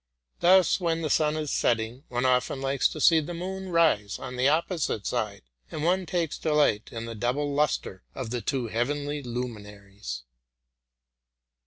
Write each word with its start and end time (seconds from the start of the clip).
Thus, 0.39 0.79
when 0.79 1.03
the 1.03 1.11
sun 1.11 1.35
is 1.37 1.51
setting, 1.53 2.05
one 2.07 2.25
often 2.25 2.59
likes 2.59 2.87
to 2.89 2.99
see 2.99 3.19
the 3.19 3.35
moon 3.35 3.69
rise 3.69 4.17
on 4.17 4.35
the 4.35 4.47
opposite 4.47 5.05
side, 5.05 5.43
and 5.69 6.07
takes 6.07 6.39
delight 6.39 6.89
in 6.91 7.05
the 7.05 7.13
double 7.13 7.53
lustre 7.53 8.01
of 8.15 8.31
the 8.31 8.41
two 8.41 8.65
heavenly 8.65 9.21
luminaries. 9.21 10.23